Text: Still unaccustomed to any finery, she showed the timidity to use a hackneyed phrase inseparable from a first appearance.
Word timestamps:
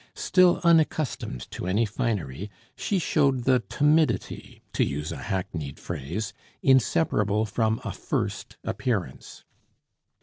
Still 0.15 0.59
unaccustomed 0.63 1.41
to 1.51 1.67
any 1.67 1.85
finery, 1.85 2.49
she 2.75 2.97
showed 2.97 3.43
the 3.43 3.59
timidity 3.59 4.63
to 4.73 4.83
use 4.83 5.11
a 5.11 5.17
hackneyed 5.17 5.79
phrase 5.79 6.33
inseparable 6.63 7.45
from 7.45 7.79
a 7.83 7.91
first 7.91 8.57
appearance. 8.63 9.43